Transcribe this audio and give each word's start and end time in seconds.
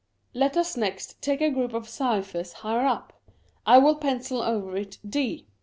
"Let 0.33 0.57
us 0.57 0.75
next 0.75 1.21
take 1.21 1.41
a 1.41 1.51
group 1.51 1.73
of 1.75 1.87
cyphers 1.87 2.53
higher 2.65 2.87
up; 2.87 3.13
I 3.67 3.77
will 3.77 3.93
pencil 3.97 4.41
over 4.41 4.75
it 4.75 4.97
D. 5.07 5.45